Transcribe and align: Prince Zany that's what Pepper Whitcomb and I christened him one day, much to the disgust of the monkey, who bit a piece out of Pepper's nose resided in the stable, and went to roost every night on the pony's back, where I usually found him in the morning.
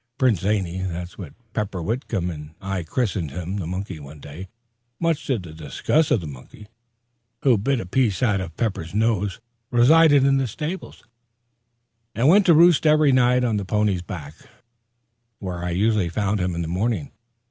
Prince 0.17 0.39
Zany 0.39 0.81
that's 0.81 1.15
what 1.19 1.35
Pepper 1.53 1.79
Whitcomb 1.79 2.31
and 2.31 2.55
I 2.59 2.81
christened 2.81 3.29
him 3.29 3.57
one 3.61 4.19
day, 4.19 4.47
much 4.99 5.27
to 5.27 5.37
the 5.37 5.53
disgust 5.53 6.09
of 6.09 6.21
the 6.21 6.25
monkey, 6.25 6.69
who 7.43 7.55
bit 7.55 7.79
a 7.79 7.85
piece 7.85 8.23
out 8.23 8.41
of 8.41 8.57
Pepper's 8.57 8.95
nose 8.95 9.39
resided 9.69 10.23
in 10.25 10.37
the 10.37 10.47
stable, 10.47 10.95
and 12.15 12.27
went 12.27 12.47
to 12.47 12.55
roost 12.55 12.87
every 12.87 13.11
night 13.11 13.43
on 13.43 13.57
the 13.57 13.63
pony's 13.63 14.01
back, 14.01 14.33
where 15.37 15.63
I 15.63 15.69
usually 15.69 16.09
found 16.09 16.39
him 16.39 16.55
in 16.55 16.63
the 16.63 16.67
morning. 16.67 17.11